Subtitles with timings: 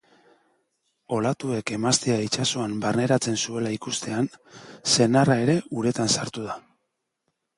[1.17, 4.31] Olatuek emaztea itsasoan barneratzen zuela ikustean,
[4.95, 6.57] senarra ere uretan sartu da.